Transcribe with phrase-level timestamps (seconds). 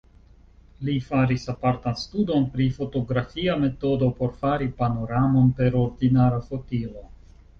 [0.87, 7.07] Li faris apartan studon pri fotografia metodo por fari panoramon per ordinara fotilo.